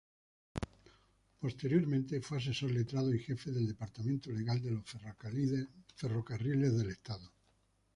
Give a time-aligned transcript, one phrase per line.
[1.41, 7.31] Posteriormente fue asesor letrado y jefe del Departamento Legal de los Ferrocarriles del Estado.